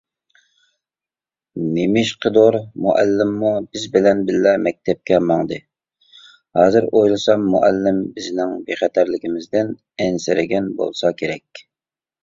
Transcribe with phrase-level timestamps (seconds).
[1.73, 5.59] نېمىشقىدۇر مۇئەللىممۇ بىز بىلەن بىللە مەكتەپكە ماڭدى،
[6.61, 9.71] ھازىر ئويلىسام مۇئەللىم بىزنىڭ بىخەتەرلىكىمىزدىن
[10.07, 11.63] ئەنسىرىگەن بولسا كېرەك.